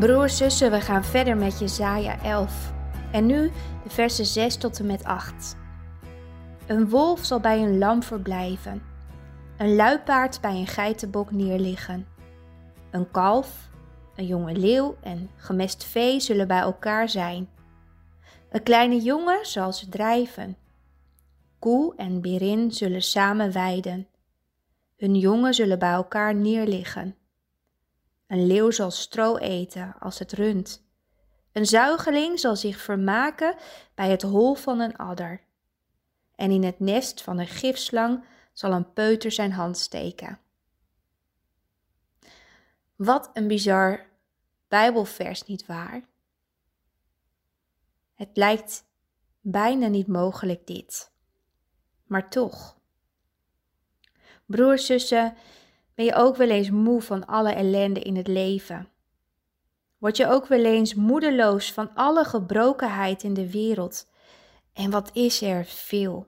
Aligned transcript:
Broers, 0.00 0.36
zussen, 0.36 0.70
we 0.70 0.80
gaan 0.80 1.04
verder 1.04 1.36
met 1.36 1.58
Jesaja 1.58 2.22
11. 2.22 2.72
En 3.12 3.26
nu 3.26 3.50
de 3.82 3.90
versen 3.90 4.26
6 4.26 4.56
tot 4.56 4.78
en 4.78 4.86
met 4.86 5.04
8. 5.04 5.56
Een 6.66 6.88
wolf 6.88 7.24
zal 7.24 7.40
bij 7.40 7.62
een 7.62 7.78
lam 7.78 8.02
verblijven. 8.02 8.82
Een 9.58 9.74
luipaard 9.74 10.40
bij 10.40 10.54
een 10.54 10.66
geitenbok 10.66 11.30
neerliggen. 11.30 12.06
Een 12.90 13.10
kalf, 13.10 13.68
een 14.16 14.26
jonge 14.26 14.52
leeuw 14.52 14.96
en 15.00 15.30
gemest 15.36 15.84
vee 15.84 16.20
zullen 16.20 16.48
bij 16.48 16.60
elkaar 16.60 17.08
zijn. 17.08 17.48
Een 18.50 18.62
kleine 18.62 19.00
jongen 19.00 19.46
zal 19.46 19.72
ze 19.72 19.88
drijven. 19.88 20.56
Koe 21.58 21.94
en 21.96 22.20
berin 22.20 22.72
zullen 22.72 23.02
samen 23.02 23.52
weiden. 23.52 24.08
Hun 24.96 25.14
jongen 25.14 25.54
zullen 25.54 25.78
bij 25.78 25.92
elkaar 25.92 26.34
neerliggen. 26.34 27.19
Een 28.30 28.46
leeuw 28.46 28.70
zal 28.70 28.90
stro 28.90 29.36
eten 29.36 29.94
als 29.98 30.18
het 30.18 30.32
rund. 30.32 30.84
Een 31.52 31.66
zuigeling 31.66 32.40
zal 32.40 32.56
zich 32.56 32.80
vermaken 32.80 33.56
bij 33.94 34.10
het 34.10 34.22
hol 34.22 34.54
van 34.54 34.80
een 34.80 34.96
adder. 34.96 35.44
En 36.34 36.50
in 36.50 36.64
het 36.64 36.80
nest 36.80 37.22
van 37.22 37.38
een 37.38 37.46
gifslang 37.46 38.24
zal 38.52 38.72
een 38.72 38.92
peuter 38.92 39.32
zijn 39.32 39.52
hand 39.52 39.78
steken. 39.78 40.38
Wat 42.96 43.30
een 43.32 43.48
bizar 43.48 44.06
Bijbelvers, 44.68 45.42
niet 45.42 45.66
waar? 45.66 46.08
Het 48.14 48.36
lijkt 48.36 48.84
bijna 49.40 49.86
niet 49.86 50.06
mogelijk 50.06 50.66
dit. 50.66 51.12
Maar 52.06 52.30
toch. 52.30 52.78
Broers, 54.46 54.86
zussen, 54.86 55.34
ben 56.00 56.08
je 56.08 56.14
ook 56.14 56.36
wel 56.36 56.48
eens 56.48 56.70
moe 56.70 57.02
van 57.02 57.26
alle 57.26 57.52
ellende 57.52 58.00
in 58.00 58.16
het 58.16 58.26
leven? 58.26 58.88
Word 59.98 60.16
je 60.16 60.26
ook 60.26 60.46
wel 60.46 60.64
eens 60.64 60.94
moedeloos 60.94 61.72
van 61.72 61.94
alle 61.94 62.24
gebrokenheid 62.24 63.22
in 63.22 63.34
de 63.34 63.50
wereld? 63.50 64.08
En 64.72 64.90
wat 64.90 65.10
is 65.12 65.42
er 65.42 65.64
veel? 65.64 66.26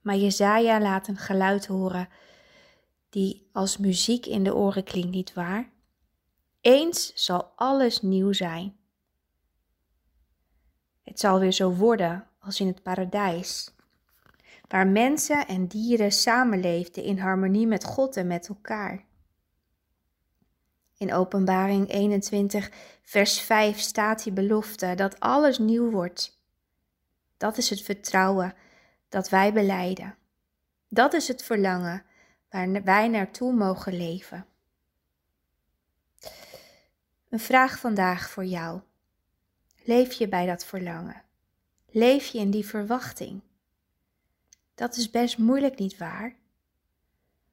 Maar 0.00 0.16
Jezaja 0.16 0.80
laat 0.80 1.08
een 1.08 1.16
geluid 1.16 1.66
horen 1.66 2.08
die 3.08 3.48
als 3.52 3.76
muziek 3.76 4.26
in 4.26 4.44
de 4.44 4.54
oren 4.54 4.84
klinkt, 4.84 5.10
niet 5.10 5.32
waar? 5.32 5.70
Eens 6.60 7.12
zal 7.14 7.52
alles 7.56 8.00
nieuw 8.02 8.32
zijn. 8.32 8.76
Het 11.02 11.20
zal 11.20 11.38
weer 11.38 11.52
zo 11.52 11.72
worden 11.72 12.28
als 12.40 12.60
in 12.60 12.66
het 12.66 12.82
paradijs, 12.82 13.74
waar 14.68 14.86
mensen 14.86 15.46
en 15.46 15.66
dieren 15.66 16.12
samenleefden 16.12 17.02
in 17.04 17.18
harmonie 17.18 17.66
met 17.66 17.84
God 17.84 18.16
en 18.16 18.26
met 18.26 18.48
elkaar. 18.48 19.04
In 20.96 21.12
Openbaring 21.12 21.90
21, 21.90 22.70
vers 23.02 23.40
5 23.40 23.78
staat 23.78 24.22
die 24.22 24.32
belofte 24.32 24.94
dat 24.94 25.20
alles 25.20 25.58
nieuw 25.58 25.90
wordt. 25.90 26.40
Dat 27.36 27.56
is 27.56 27.70
het 27.70 27.82
vertrouwen 27.82 28.54
dat 29.08 29.28
wij 29.28 29.52
beleiden. 29.52 30.16
Dat 30.88 31.12
is 31.12 31.28
het 31.28 31.42
verlangen 31.42 32.02
waar 32.50 32.82
wij 32.84 33.08
naartoe 33.08 33.52
mogen 33.52 33.96
leven. 33.96 34.46
Een 37.28 37.40
vraag 37.40 37.78
vandaag 37.78 38.30
voor 38.30 38.44
jou. 38.44 38.80
Leef 39.84 40.12
je 40.12 40.28
bij 40.28 40.46
dat 40.46 40.64
verlangen? 40.64 41.22
Leef 41.90 42.26
je 42.26 42.38
in 42.38 42.50
die 42.50 42.66
verwachting? 42.66 43.40
Dat 44.78 44.96
is 44.96 45.10
best 45.10 45.38
moeilijk, 45.38 45.78
niet 45.78 45.98
waar? 45.98 46.36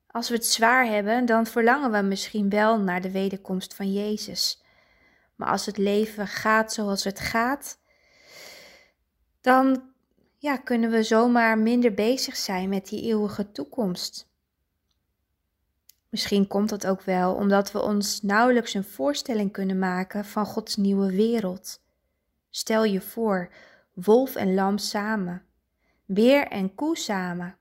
Als 0.07 0.29
we 0.29 0.35
het 0.35 0.45
zwaar 0.45 0.85
hebben, 0.85 1.25
dan 1.25 1.45
verlangen 1.45 1.91
we 1.91 2.01
misschien 2.01 2.49
wel 2.49 2.79
naar 2.79 3.01
de 3.01 3.11
wederkomst 3.11 3.73
van 3.73 3.93
Jezus. 3.93 4.63
Maar 5.35 5.47
als 5.47 5.65
het 5.65 5.77
leven 5.77 6.27
gaat 6.27 6.73
zoals 6.73 7.03
het 7.03 7.19
gaat, 7.19 7.79
dan 9.41 9.83
ja, 10.37 10.57
kunnen 10.57 10.91
we 10.91 11.03
zomaar 11.03 11.57
minder 11.57 11.93
bezig 11.93 12.35
zijn 12.35 12.69
met 12.69 12.87
die 12.87 13.01
eeuwige 13.01 13.51
toekomst. 13.51 14.29
Misschien 16.09 16.47
komt 16.47 16.69
dat 16.69 16.87
ook 16.87 17.01
wel 17.01 17.33
omdat 17.33 17.71
we 17.71 17.81
ons 17.81 18.21
nauwelijks 18.21 18.73
een 18.73 18.83
voorstelling 18.83 19.51
kunnen 19.51 19.79
maken 19.79 20.25
van 20.25 20.45
Gods 20.45 20.75
nieuwe 20.75 21.15
wereld. 21.15 21.81
Stel 22.49 22.83
je 22.83 23.01
voor, 23.01 23.49
wolf 23.93 24.35
en 24.35 24.53
lam 24.53 24.77
samen, 24.77 25.45
beer 26.05 26.47
en 26.47 26.75
koe 26.75 26.97
samen, 26.97 27.57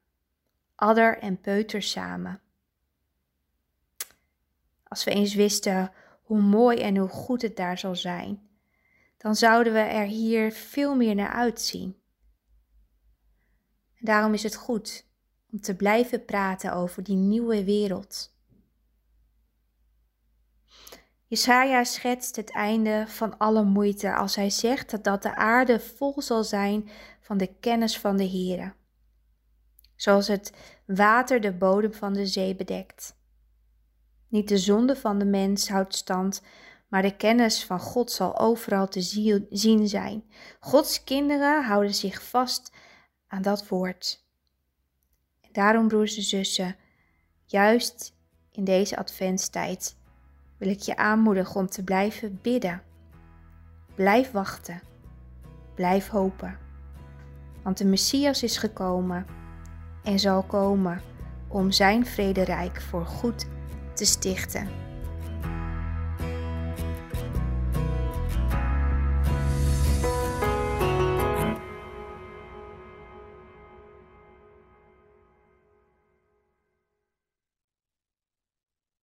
adder 0.75 1.19
en 1.19 1.41
peuter 1.41 1.83
samen. 1.83 2.41
Als 4.83 5.05
we 5.05 5.11
eens 5.11 5.35
wisten 5.35 5.93
hoe 6.23 6.41
mooi 6.41 6.81
en 6.81 6.97
hoe 6.97 7.09
goed 7.09 7.43
het 7.43 7.57
daar 7.57 7.79
zal 7.79 7.97
zijn, 7.97 8.49
dan 9.17 9.35
zouden 9.35 9.73
we 9.73 9.79
er 9.79 10.07
hier 10.07 10.53
veel 10.53 10.95
meer 10.95 11.15
naar 11.15 11.33
uitzien. 11.33 12.03
daarom 13.99 14.35
is 14.35 14.43
het 14.43 14.55
goed 14.55 15.07
om 15.51 15.61
te 15.61 15.77
blijven 15.77 16.25
praten 16.25 16.73
over 16.73 17.03
die 17.03 17.17
nieuwe 17.17 17.65
wereld 17.65 18.34
Jesaja 21.35 21.85
schetst 21.85 22.37
het 22.37 22.51
einde 22.51 23.05
van 23.09 23.39
alle 23.39 23.65
moeite 23.65 24.15
als 24.15 24.37
hij 24.37 24.51
zegt 24.51 25.05
dat 25.05 25.23
de 25.23 25.35
aarde 25.35 25.81
vol 25.81 26.23
zal 26.23 26.45
zijn 26.45 26.89
van 27.21 27.39
de 27.39 27.55
kennis 27.61 27.99
van 27.99 28.17
de 28.17 28.29
Heere. 28.29 28.75
Zoals 29.97 30.29
het 30.29 30.53
water 30.87 31.41
de 31.41 31.53
bodem 31.53 31.93
van 31.93 32.13
de 32.13 32.27
zee 32.27 32.57
bedekt. 32.57 33.17
Niet 34.29 34.49
de 34.49 34.59
zonde 34.59 34.97
van 34.97 35.19
de 35.19 35.25
mens 35.25 35.69
houdt 35.69 35.95
stand, 35.95 36.43
maar 36.89 37.03
de 37.03 37.17
kennis 37.17 37.65
van 37.65 37.81
God 37.81 38.11
zal 38.11 38.39
overal 38.39 38.89
te 38.89 39.01
zien 39.51 39.89
zijn. 39.89 40.25
Gods 40.61 41.05
kinderen 41.05 41.65
houden 41.65 41.95
zich 41.95 42.23
vast 42.23 42.73
aan 43.27 43.43
dat 43.43 43.69
woord. 43.69 44.25
En 45.41 45.51
daarom, 45.53 45.89
broers 45.89 46.17
en 46.17 46.23
zussen, 46.23 46.77
juist 47.45 48.15
in 48.51 48.65
deze 48.65 48.97
adventstijd 48.97 49.97
wil 50.57 50.69
ik 50.69 50.81
je 50.81 50.97
aanmoedigen 50.97 51.61
om 51.61 51.69
te 51.69 51.85
blijven 51.85 52.39
bidden. 52.43 52.83
Blijf 53.95 54.31
wachten. 54.31 54.81
Blijf 55.75 56.09
hopen. 56.09 56.59
Want 57.63 57.79
de 57.79 57.85
Messias 57.85 58.43
is 58.43 58.57
gekomen 58.57 59.27
en 60.03 60.19
zal 60.19 60.43
komen 60.43 61.01
om 61.49 61.71
zijn 61.71 62.07
vrederijk 62.07 62.81
voor 62.81 63.07
goed 63.07 63.47
te 63.95 64.05
stichten. 64.05 64.84